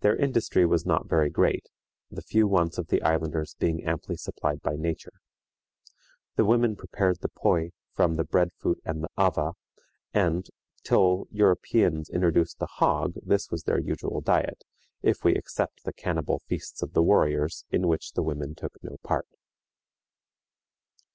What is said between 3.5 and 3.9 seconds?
being